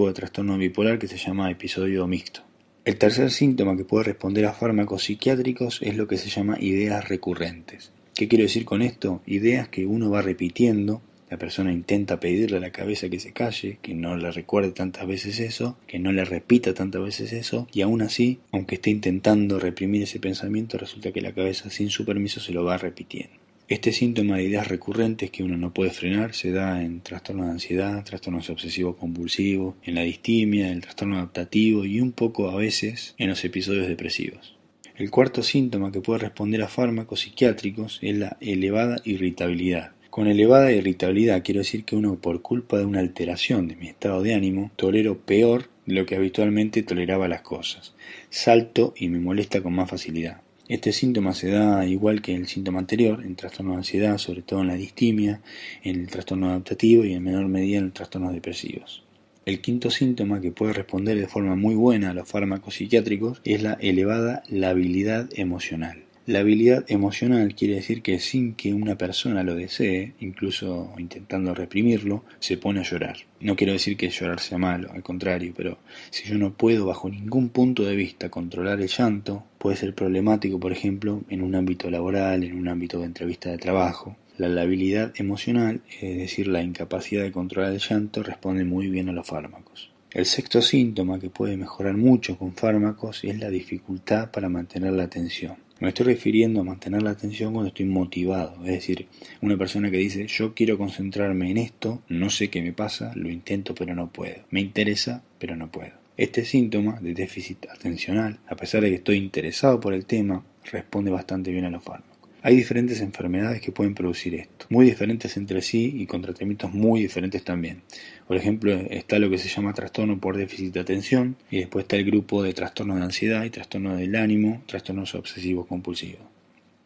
de 0.08 0.14
trastorno 0.14 0.58
bipolar 0.58 1.00
que 1.00 1.08
se 1.08 1.18
llama 1.18 1.52
episodio 1.52 2.08
mixto. 2.08 2.42
El 2.84 2.98
tercer 2.98 3.30
síntoma 3.30 3.78
que 3.78 3.86
puede 3.86 4.06
responder 4.06 4.46
a 4.46 4.54
fármacos 4.54 5.04
psiquiátricos 5.04 5.80
es 5.82 5.96
lo 5.96 6.08
que 6.08 6.18
se 6.18 6.30
llama 6.30 6.58
ideas 6.60 7.08
recurrentes. 7.10 7.92
¿Qué 8.16 8.28
quiero 8.28 8.44
decir 8.44 8.66
con 8.66 8.82
esto? 8.82 9.22
Ideas 9.26 9.70
que 9.70 9.86
uno 9.86 10.10
va 10.10 10.22
repitiendo, 10.22 11.02
la 11.30 11.38
persona 11.38 11.72
intenta 11.72 12.20
pedirle 12.20 12.58
a 12.58 12.60
la 12.60 12.72
cabeza 12.72 13.08
que 13.10 13.20
se 13.20 13.32
calle, 13.32 13.78
que 13.82 13.94
no 13.94 14.18
le 14.18 14.32
recuerde 14.32 14.72
tantas 14.72 15.08
veces 15.08 15.40
eso, 15.40 15.78
que 15.88 15.98
no 15.98 16.12
le 16.12 16.26
repita 16.26 16.74
tantas 16.74 17.02
veces 17.02 17.32
eso, 17.32 17.68
y 17.72 17.82
aún 17.82 18.02
así, 18.02 18.40
aunque 18.52 18.76
esté 18.76 18.90
intentando 18.90 19.58
reprimir 19.58 20.04
ese 20.04 20.20
pensamiento, 20.20 20.78
resulta 20.78 21.12
que 21.12 21.22
la 21.22 21.34
cabeza 21.34 21.70
sin 21.70 21.90
su 21.90 22.04
permiso 22.04 22.42
se 22.42 22.52
lo 22.52 22.66
va 22.66 22.78
repitiendo. 22.78 23.41
Este 23.72 23.94
síntoma 23.94 24.36
de 24.36 24.44
ideas 24.44 24.68
recurrentes 24.68 25.32
que 25.32 25.44
uno 25.44 25.56
no 25.56 25.74
puede 25.74 25.92
frenar 25.92 26.34
se 26.34 26.52
da 26.52 26.84
en 26.84 27.00
trastornos 27.00 27.46
de 27.46 27.52
ansiedad, 27.54 28.04
trastornos 28.04 28.50
obsesivos 28.50 28.98
compulsivos, 28.98 29.76
en 29.84 29.96
la 29.96 30.02
distimia, 30.02 30.68
en 30.68 30.74
el 30.74 30.82
trastorno 30.82 31.16
adaptativo 31.16 31.86
y 31.86 32.02
un 32.02 32.12
poco 32.12 32.50
a 32.50 32.58
veces 32.58 33.16
en 33.18 33.30
los 33.30 33.46
episodios 33.46 33.88
depresivos. 33.88 34.58
El 34.98 35.10
cuarto 35.10 35.42
síntoma 35.42 35.94
que 35.94 36.02
puede 36.02 36.20
responder 36.20 36.62
a 36.64 36.68
fármacos 36.68 37.22
psiquiátricos 37.22 38.00
es 38.02 38.18
la 38.18 38.36
elevada 38.42 38.98
irritabilidad. 39.06 39.94
Con 40.10 40.28
elevada 40.28 40.74
irritabilidad 40.74 41.42
quiero 41.42 41.60
decir 41.60 41.86
que 41.86 41.96
uno 41.96 42.20
por 42.20 42.42
culpa 42.42 42.78
de 42.78 42.84
una 42.84 43.00
alteración 43.00 43.70
de 43.70 43.78
mi 43.78 43.88
estado 43.88 44.22
de 44.22 44.34
ánimo 44.34 44.72
tolero 44.76 45.20
peor 45.20 45.70
de 45.86 45.94
lo 45.94 46.06
que 46.06 46.18
habitualmente 46.18 46.84
toleraba 46.84 47.30
las 47.30 47.42
cosas. 47.42 47.96
Salto 48.30 48.94
y 48.98 49.08
me 49.08 49.22
molesta 49.22 49.62
con 49.64 49.72
más 49.72 49.90
facilidad. 49.90 50.42
Este 50.72 50.94
síntoma 50.94 51.34
se 51.34 51.50
da 51.50 51.86
igual 51.86 52.22
que 52.22 52.34
el 52.34 52.48
síntoma 52.48 52.80
anterior, 52.80 53.26
en 53.26 53.36
trastorno 53.36 53.74
de 53.74 53.80
ansiedad, 53.80 54.18
sobre 54.18 54.42
todo 54.42 54.62
en 54.62 54.68
la 54.68 54.76
distimia, 54.76 55.42
en 55.84 56.00
el 56.00 56.08
trastorno 56.08 56.48
adaptativo 56.48 57.04
y 57.04 57.12
en 57.12 57.22
menor 57.22 57.50
medida 57.50 57.80
en 57.80 57.84
los 57.88 57.94
trastornos 57.94 58.32
depresivos. 58.32 59.04
El 59.46 59.60
quinto 59.60 59.90
síntoma 59.90 60.40
que 60.40 60.54
puede 60.54 60.72
responder 60.72 61.20
de 61.20 61.28
forma 61.28 61.58
muy 61.58 61.76
buena 61.76 62.12
a 62.12 62.14
los 62.14 62.30
fármacos 62.30 62.76
psiquiátricos 62.76 63.42
es 63.44 63.62
la 63.62 63.74
elevada 63.82 64.44
labilidad 64.48 65.28
emocional. 65.36 66.06
La 66.28 66.42
habilidad 66.42 66.86
emocional 66.88 67.56
quiere 67.56 67.74
decir 67.74 68.04
que 68.04 68.20
sin 68.20 68.54
que 68.54 68.76
una 68.76 68.96
persona 68.96 69.42
lo 69.42 69.56
desee, 69.56 70.14
incluso 70.20 70.94
intentando 71.00 71.56
reprimirlo, 71.56 72.24
se 72.40 72.58
pone 72.58 72.82
a 72.82 72.84
llorar. 72.84 73.18
No 73.40 73.56
quiero 73.56 73.74
decir 73.74 73.98
que 73.98 74.12
llorar 74.12 74.40
sea 74.40 74.60
malo, 74.60 74.92
al 74.92 75.02
contrario, 75.02 75.52
pero 75.58 75.80
si 76.12 76.30
yo 76.30 76.38
no 76.38 76.54
puedo 76.54 76.86
bajo 76.86 77.10
ningún 77.10 77.50
punto 77.50 77.84
de 77.86 77.96
vista 77.96 78.30
controlar 78.30 78.80
el 78.80 78.88
llanto, 78.88 79.46
puede 79.58 79.78
ser 79.78 79.96
problemático, 79.96 80.60
por 80.60 80.72
ejemplo, 80.72 81.24
en 81.28 81.42
un 81.42 81.56
ámbito 81.56 81.90
laboral, 81.90 82.44
en 82.44 82.56
un 82.56 82.68
ámbito 82.68 83.00
de 83.00 83.06
entrevista 83.06 83.50
de 83.50 83.58
trabajo. 83.58 84.16
La 84.38 84.48
labilidad 84.48 85.14
emocional, 85.16 85.82
es 86.00 86.18
decir, 86.20 86.48
la 86.48 86.62
incapacidad 86.62 87.24
de 87.24 87.32
controlar 87.32 87.74
el 87.74 87.80
llanto, 87.80 88.22
responde 88.22 88.64
muy 88.64 88.90
bien 88.90 89.10
a 89.10 89.12
los 89.12 89.26
fármacos. 89.26 89.90
El 90.12 90.28
sexto 90.28 90.62
síntoma 90.62 91.20
que 91.20 91.32
puede 91.32 91.58
mejorar 91.58 91.98
mucho 91.98 92.38
con 92.38 92.54
fármacos 92.54 93.24
es 93.24 93.40
la 93.40 93.50
dificultad 93.50 94.30
para 94.30 94.50
mantener 94.50 94.94
la 94.94 95.04
atención. 95.04 95.56
Me 95.82 95.90
estoy 95.90 96.06
refiriendo 96.06 96.62
a 96.62 96.64
mantener 96.64 97.02
la 97.02 97.10
atención 97.10 97.54
cuando 97.54 97.70
estoy 97.70 97.88
motivado, 97.88 98.54
es 98.66 98.72
decir, 98.72 99.08
una 99.42 99.58
persona 99.58 99.90
que 99.90 99.98
dice 99.98 100.28
yo 100.28 100.54
quiero 100.54 100.78
concentrarme 100.78 101.50
en 101.50 101.58
esto, 101.58 102.04
no 102.08 102.30
sé 102.30 102.52
qué 102.52 102.62
me 102.62 102.72
pasa, 102.72 103.14
lo 103.16 103.32
intento 103.32 103.74
pero 103.74 103.96
no 103.96 104.12
puedo, 104.12 104.44
me 104.52 104.62
interesa 104.62 105.24
pero 105.40 105.56
no 105.56 105.72
puedo. 105.72 105.94
Este 106.18 106.46
síntoma 106.46 107.00
de 107.02 107.16
déficit 107.16 107.66
atencional, 107.68 108.38
a 108.48 108.56
pesar 108.56 108.84
de 108.84 108.90
que 108.90 108.96
estoy 108.98 109.18
interesado 109.18 109.80
por 109.80 109.96
el 109.96 110.06
tema, 110.06 110.46
responde 110.72 111.10
bastante 111.10 111.50
bien 111.50 111.66
a 111.66 111.72
los 111.72 111.84
fármacos. 111.84 112.11
Hay 112.44 112.56
diferentes 112.56 113.02
enfermedades 113.02 113.62
que 113.62 113.72
pueden 113.72 113.94
producir 113.94 114.34
esto, 114.34 114.66
muy 114.70 114.88
diferentes 114.88 115.38
entre 115.38 115.62
sí 115.62 115.94
y 115.98 116.08
con 116.08 116.24
tratamientos 116.24 116.74
muy 116.74 117.02
diferentes 117.02 117.44
también. 117.44 117.84
Por 118.28 118.36
ejemplo, 118.36 118.74
está 118.74 119.20
lo 119.20 119.30
que 119.30 119.38
se 119.38 119.48
llama 119.48 119.76
trastorno 119.76 120.20
por 120.20 120.38
déficit 120.38 120.74
de 120.74 120.80
atención 120.80 121.36
y 121.52 121.60
después 121.60 121.84
está 121.84 121.98
el 121.98 122.06
grupo 122.06 122.42
de 122.42 122.54
trastornos 122.54 122.98
de 122.98 123.04
ansiedad 123.04 123.44
y 123.44 123.52
trastornos 123.52 124.00
del 124.00 124.16
ánimo, 124.16 124.64
trastornos 124.66 125.14
obsesivos 125.14 125.68
compulsivos. 125.68 126.24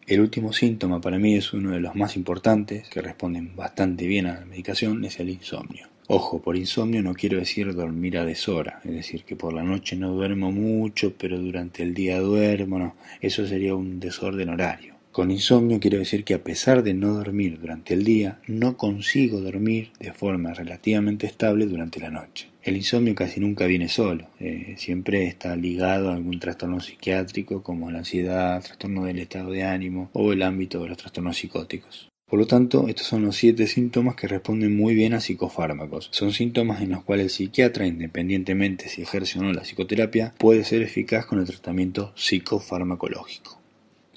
El 0.06 0.20
último 0.20 0.52
síntoma 0.52 1.00
para 1.00 1.20
mí 1.20 1.36
es 1.36 1.54
uno 1.54 1.72
de 1.72 1.80
los 1.80 1.96
más 1.96 2.18
importantes, 2.18 2.90
que 2.90 3.02
responden 3.02 3.56
bastante 3.56 4.08
bien 4.08 4.26
a 4.26 4.42
la 4.42 4.46
medicación, 4.46 5.06
es 5.06 5.22
el 5.22 5.30
insomnio. 5.30 5.88
Ojo, 6.08 6.42
por 6.42 6.58
insomnio 6.58 7.02
no 7.02 7.14
quiero 7.14 7.40
decir 7.40 7.74
dormir 7.74 8.18
a 8.18 8.26
deshora, 8.26 8.82
es 8.84 8.92
decir, 8.92 9.24
que 9.24 9.38
por 9.38 9.54
la 9.54 9.64
noche 9.64 9.96
no 9.96 10.12
duermo 10.12 10.52
mucho, 10.52 11.14
pero 11.18 11.40
durante 11.40 11.82
el 11.82 11.94
día 11.94 12.20
duermo, 12.20 12.78
no, 12.78 12.96
eso 13.22 13.48
sería 13.48 13.74
un 13.74 14.02
desorden 14.02 14.50
horario. 14.50 14.95
Con 15.16 15.32
insomnio 15.32 15.80
quiero 15.80 16.00
decir 16.00 16.26
que 16.26 16.34
a 16.34 16.44
pesar 16.44 16.84
de 16.84 16.94
no 16.94 17.14
dormir 17.14 17.58
durante 17.62 17.94
el 17.94 18.04
día, 18.04 18.42
no 18.48 18.76
consigo 18.76 19.40
dormir 19.40 19.92
de 19.98 20.12
forma 20.12 20.54
relativamente 20.54 21.26
estable 21.26 21.68
durante 21.68 22.02
la 22.02 22.10
noche. 22.10 22.50
El 22.62 22.76
insomnio 22.76 23.16
casi 23.16 23.40
nunca 23.40 23.66
viene 23.66 23.88
solo, 23.88 24.28
eh, 24.42 24.76
siempre 24.78 25.26
está 25.26 25.56
ligado 25.56 26.10
a 26.10 26.16
algún 26.16 26.38
trastorno 26.42 26.82
psiquiátrico 26.82 27.64
como 27.64 27.90
la 27.92 28.00
ansiedad, 28.00 28.62
trastorno 28.62 29.06
del 29.06 29.20
estado 29.20 29.52
de 29.52 29.64
ánimo 29.64 30.10
o 30.12 30.34
el 30.34 30.44
ámbito 30.44 30.84
de 30.84 30.90
los 30.90 30.98
trastornos 30.98 31.38
psicóticos. 31.38 32.10
Por 32.30 32.38
lo 32.38 32.46
tanto, 32.46 32.90
estos 32.90 33.08
son 33.08 33.24
los 33.24 33.38
siete 33.38 33.68
síntomas 33.68 34.16
que 34.16 34.28
responden 34.28 34.76
muy 34.76 34.96
bien 34.96 35.14
a 35.14 35.22
psicofármacos. 35.22 36.10
Son 36.12 36.34
síntomas 36.34 36.82
en 36.82 36.90
los 36.90 37.06
cuales 37.06 37.28
el 37.28 37.30
psiquiatra, 37.30 37.88
independientemente 37.88 38.90
si 38.90 39.04
ejerce 39.04 39.40
o 39.40 39.44
no 39.44 39.54
la 39.54 39.62
psicoterapia, 39.62 40.34
puede 40.38 40.66
ser 40.66 40.82
eficaz 40.82 41.26
con 41.26 41.40
el 41.40 41.46
tratamiento 41.46 42.12
psicofarmacológico. 42.18 43.64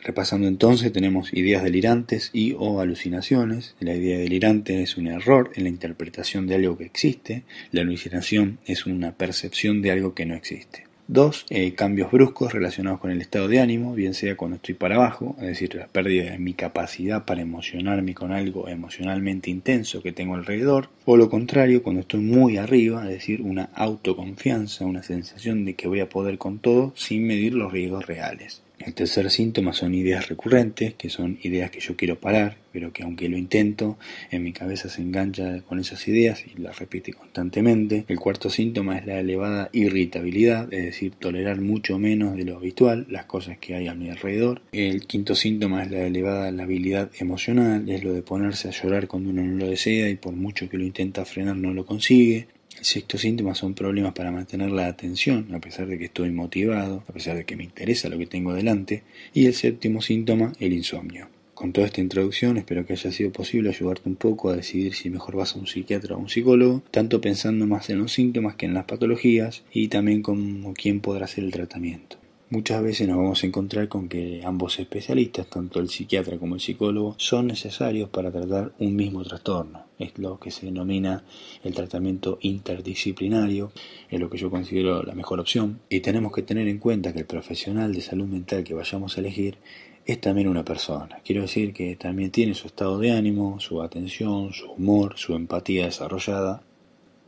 Repasando 0.09 0.49
entonces 0.49 0.91
tenemos 0.91 1.35
ideas 1.35 1.63
delirantes 1.63 2.31
y 2.33 2.57
o 2.59 2.81
alucinaciones. 2.81 3.77
La 3.79 3.95
idea 3.95 4.17
delirante 4.17 4.83
es 4.83 4.97
un 4.97 5.07
error 5.07 5.51
en 5.55 5.65
la 5.65 5.69
interpretación 5.69 6.47
de 6.47 6.55
algo 6.55 6.79
que 6.79 6.87
existe. 6.87 7.43
La 7.73 7.83
alucinación 7.83 8.59
es 8.65 8.87
una 8.87 9.13
percepción 9.13 9.83
de 9.83 9.91
algo 9.91 10.15
que 10.15 10.25
no 10.25 10.35
existe. 10.35 10.87
Dos, 11.09 11.45
eh, 11.51 11.75
cambios 11.75 12.11
bruscos 12.11 12.55
relacionados 12.55 13.01
con 13.01 13.11
el 13.11 13.21
estado 13.21 13.49
de 13.49 13.61
ánimo, 13.61 13.93
bien 13.93 14.15
sea 14.15 14.35
cuando 14.35 14.57
estoy 14.57 14.77
para 14.77 14.95
abajo, 14.95 15.37
es 15.41 15.47
decir, 15.49 15.75
la 15.75 15.89
pérdida 15.89 16.31
de 16.31 16.39
mi 16.39 16.55
capacidad 16.55 17.27
para 17.27 17.43
emocionarme 17.43 18.15
con 18.15 18.33
algo 18.33 18.67
emocionalmente 18.67 19.51
intenso 19.51 20.03
que 20.03 20.13
tengo 20.13 20.37
alrededor, 20.37 20.89
o 21.05 21.19
lo 21.19 21.29
contrario, 21.29 21.83
cuando 21.83 22.01
estoy 22.01 22.21
muy 22.21 22.57
arriba, 22.57 23.05
es 23.05 23.11
decir, 23.11 23.43
una 23.43 23.65
autoconfianza, 23.75 24.87
una 24.87 25.03
sensación 25.03 25.67
de 25.67 25.75
que 25.75 25.87
voy 25.87 26.01
a 26.01 26.09
poder 26.09 26.39
con 26.39 26.61
todo 26.61 26.95
sin 26.97 27.27
medir 27.27 27.53
los 27.53 27.71
riesgos 27.71 28.07
reales. 28.07 28.63
El 28.79 28.95
tercer 28.95 29.29
síntoma 29.31 29.73
son 29.73 29.95
ideas 29.95 30.29
recurrentes, 30.29 30.95
que 30.95 31.11
son 31.11 31.39
ideas 31.43 31.71
que 31.71 31.81
yo 31.81 31.97
quiero 31.97 32.21
parar, 32.21 32.57
pero 32.73 32.93
que 32.93 33.03
aunque 33.03 33.29
lo 33.29 33.37
intento, 33.37 33.99
en 34.31 34.45
mi 34.45 34.53
cabeza 34.53 34.89
se 34.89 35.03
engancha 35.03 35.63
con 35.63 35.81
esas 35.81 36.07
ideas 36.07 36.45
y 36.47 36.61
las 36.61 36.79
repite 36.79 37.13
constantemente. 37.13 38.05
El 38.07 38.21
cuarto 38.21 38.51
síntoma 38.51 38.97
es 38.97 39.05
la 39.05 39.19
elevada 39.19 39.69
irritabilidad, 39.73 40.73
es 40.73 40.85
decir, 40.85 41.13
tolerar 41.19 41.61
mucho 41.61 41.99
menos 41.99 42.37
de 42.37 42.45
lo 42.45 42.57
habitual 42.57 43.07
las 43.11 43.25
cosas 43.25 43.59
que 43.59 43.75
hay 43.75 43.89
a 43.89 43.95
mi 43.95 44.11
alrededor. 44.11 44.63
El 44.73 45.07
quinto 45.07 45.35
síntoma 45.35 45.83
es 45.83 45.91
la 45.91 46.07
elevada 46.07 46.51
labilidad 46.53 47.11
emocional, 47.19 47.89
es 47.89 48.05
lo 48.05 48.13
de 48.13 48.23
ponerse 48.23 48.69
a 48.69 48.73
llorar 48.73 49.09
cuando 49.09 49.31
uno 49.31 49.43
no 49.43 49.57
lo 49.57 49.69
desea 49.69 50.09
y 50.09 50.17
por 50.17 50.35
mucho 50.35 50.69
que 50.69 50.79
lo 50.79 50.85
intenta 50.85 51.25
frenar 51.25 51.57
no 51.57 51.75
lo 51.75 51.85
consigue. 51.85 52.47
El 52.79 52.85
sexto 52.85 53.19
síntoma 53.19 53.57
son 53.57 53.75
problemas 53.75 54.13
para 54.13 54.31
mantener 54.31 54.71
la 54.71 54.87
atención, 54.87 55.53
a 55.53 55.61
pesar 55.61 55.89
de 55.89 55.99
que 55.99 56.05
estoy 56.05 56.31
motivado, 56.31 57.03
a 57.09 57.13
pesar 57.13 57.37
de 57.37 57.45
que 57.45 57.57
me 57.57 57.65
interesa 57.65 58.09
lo 58.09 58.19
que 58.19 58.27
tengo 58.27 58.55
delante. 58.55 59.03
Y 59.35 59.47
el 59.47 59.55
séptimo 59.55 60.01
síntoma, 60.01 60.53
el 60.61 60.73
insomnio. 60.73 61.29
Con 61.55 61.73
toda 61.73 61.89
esta 61.89 62.01
introducción 62.01 62.57
espero 62.57 62.87
que 62.87 62.93
haya 62.93 63.11
sido 63.11 63.33
posible 63.33 63.71
ayudarte 63.71 64.09
un 64.09 64.15
poco 64.15 64.51
a 64.51 64.55
decidir 64.55 64.95
si 64.95 65.11
mejor 65.11 65.35
vas 65.35 65.57
a 65.57 65.59
un 65.59 65.67
psiquiatra 65.67 66.15
o 66.15 66.19
a 66.19 66.21
un 66.21 66.29
psicólogo, 66.29 66.85
tanto 66.93 67.21
pensando 67.21 67.67
más 67.67 67.91
en 67.91 67.99
los 67.99 68.13
síntomas 68.13 68.55
que 68.55 68.67
en 68.67 68.75
las 68.75 68.85
patologías 68.85 69.65
y 69.73 69.89
también 69.89 70.23
como 70.23 70.73
quién 70.75 71.01
podrá 71.01 71.25
hacer 71.25 71.43
el 71.43 71.51
tratamiento. 71.51 72.18
Muchas 72.51 72.83
veces 72.83 73.07
nos 73.07 73.19
vamos 73.19 73.43
a 73.43 73.47
encontrar 73.47 73.89
con 73.89 74.09
que 74.09 74.41
ambos 74.43 74.79
especialistas, 74.79 75.49
tanto 75.49 75.81
el 75.81 75.91
psiquiatra 75.91 76.39
como 76.39 76.55
el 76.55 76.63
psicólogo, 76.63 77.15
son 77.19 77.49
necesarios 77.49 78.09
para 78.09 78.33
tratar 78.33 78.73
un 78.79 78.97
mismo 78.97 79.23
trastorno. 79.23 79.85
Es 79.99 80.17
lo 80.17 80.41
que 80.41 80.51
se 80.51 80.65
denomina 80.65 81.25
el 81.63 81.75
tratamiento 81.75 82.39
interdisciplinario, 82.41 83.71
es 84.09 84.19
lo 84.19 84.31
que 84.31 84.39
yo 84.39 84.51
considero 84.51 85.03
la 85.03 85.15
mejor 85.15 85.41
opción. 85.41 85.81
Y 85.91 86.01
tenemos 86.01 86.33
que 86.33 86.41
tener 86.41 86.69
en 86.69 86.79
cuenta 86.79 87.13
que 87.13 87.19
el 87.19 87.27
profesional 87.27 87.93
de 87.93 88.01
salud 88.01 88.27
mental 88.27 88.65
que 88.65 88.73
vayamos 88.73 89.19
a 89.19 89.21
elegir 89.21 89.59
es 90.07 90.19
también 90.19 90.49
una 90.49 90.65
persona. 90.65 91.21
Quiero 91.23 91.43
decir 91.43 91.75
que 91.75 91.97
también 91.97 92.31
tiene 92.31 92.55
su 92.55 92.67
estado 92.67 92.99
de 92.99 93.13
ánimo, 93.13 93.61
su 93.61 93.83
atención, 93.83 94.55
su 94.55 94.71
humor, 94.73 95.19
su 95.19 95.35
empatía 95.35 95.85
desarrollada 95.85 96.63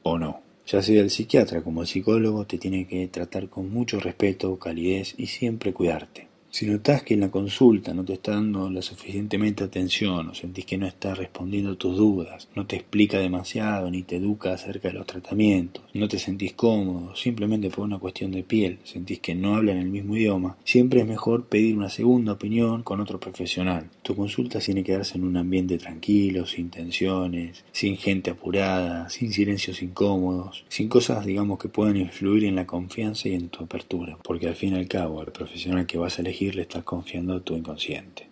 o 0.03 0.19
no. 0.19 0.50
Ya 0.67 0.83
sea 0.83 1.01
el 1.01 1.11
psiquiatra 1.11 1.63
como 1.63 1.83
el 1.83 1.89
psicólogo, 1.89 2.47
te 2.47 2.59
tiene 2.59 2.87
que 2.87 3.07
tratar 3.09 3.49
con 3.49 3.71
mucho 3.71 4.01
respeto, 4.01 4.59
calidez 4.59 5.15
y 5.19 5.27
siempre 5.27 5.73
cuidarte. 5.73 6.30
Si 6.53 6.67
notas 6.67 7.05
que 7.05 7.15
en 7.15 7.21
la 7.21 7.31
consulta 7.31 7.95
no 7.95 8.05
te 8.05 8.15
está 8.15 8.33
dando 8.33 8.69
la 8.71 8.83
suficientemente 8.83 9.63
atención 9.63 10.31
o 10.31 10.35
sentís 10.35 10.67
que 10.67 10.77
no 10.77 10.89
está 10.89 11.15
respondiendo 11.15 11.77
tus 11.77 11.97
dudas, 11.97 12.49
no 12.57 12.67
te 12.67 12.75
explica 12.75 13.21
demasiado 13.21 13.89
ni 13.89 14.03
te 14.03 14.17
educa 14.17 14.53
acerca 14.53 14.89
de 14.89 14.95
los 14.95 15.07
tratamientos, 15.07 15.85
no 15.95 16.09
te 16.09 16.19
sentís 16.19 16.55
cómodo, 16.55 17.15
simplemente 17.15 17.71
por 17.71 17.85
una 17.85 18.01
cuestión 18.01 18.33
de 18.33 18.43
piel, 18.43 18.81
sentís 18.83 19.21
que 19.21 19.37
no 19.37 19.55
hablan 19.55 19.77
el 19.77 19.91
mismo 19.91 20.17
idioma, 20.17 20.57
siempre 20.65 21.03
es 21.03 21.07
mejor 21.07 21.47
pedir 21.47 21.77
una 21.77 21.89
segunda 21.89 22.33
opinión 22.33 22.83
con 22.83 23.01
otro 23.01 23.21
profesional. 23.21 23.89
Tu 24.03 24.17
consulta 24.17 24.59
tiene 24.59 24.83
que 24.83 24.95
darse 24.95 25.19
en 25.19 25.25
un 25.25 25.37
ambiente 25.37 25.79
tranquilo, 25.79 26.47
sin 26.47 26.69
tensiones, 26.69 27.65
sin 27.71 27.97
gente 27.97 28.33
apurada, 28.33 29.09
sin 29.09 29.33
silencios 29.33 29.83
incómodos, 29.83 30.65
sin 30.69 30.89
cosas 30.89 31.25
digamos 31.25 31.61
que 31.61 31.69
puedan 31.69 31.97
influir 31.97 32.45
en 32.45 32.57
la 32.57 32.67
confianza 32.67 33.29
y 33.29 33.35
en 33.35 33.51
tu 33.51 33.63
apertura, 33.63 34.19
porque 34.25 34.49
al 34.49 34.57
fin 34.57 34.75
y 34.75 34.79
al 34.79 34.89
cabo 34.89 35.21
al 35.21 35.31
profesional 35.31 35.87
que 35.87 35.97
vas 35.97 36.19
a 36.19 36.25
le 36.49 36.63
estás 36.63 36.85
confiando 36.85 37.35
a 37.35 37.41
tu 37.41 37.55
inconsciente. 37.55 38.27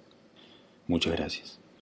Muchas 0.87 1.13
gracias. 1.15 1.58